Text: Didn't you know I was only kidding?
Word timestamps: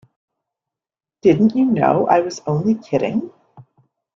Didn't 1.21 1.55
you 1.55 1.63
know 1.63 2.07
I 2.07 2.21
was 2.21 2.41
only 2.47 2.73
kidding? 2.73 3.29